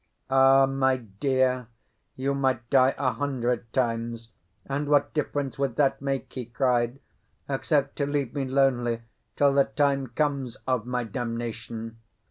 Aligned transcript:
"Ah, 0.31 0.65
my 0.65 0.97
dear! 0.97 1.67
you 2.15 2.33
might 2.33 2.67
die 2.71 2.95
a 2.97 3.11
hundred 3.11 3.71
times, 3.71 4.29
and 4.65 4.89
what 4.89 5.13
difference 5.13 5.59
would 5.59 5.75
that 5.75 6.01
make?" 6.01 6.33
he 6.33 6.43
cried, 6.45 6.99
"except 7.47 7.97
to 7.97 8.07
leave 8.07 8.33
me 8.33 8.43
lonely 8.43 9.03
till 9.35 9.53
the 9.53 9.65
time 9.65 10.07
comes 10.07 10.55
of 10.67 10.87
my 10.87 11.03
damnation?" 11.03 11.99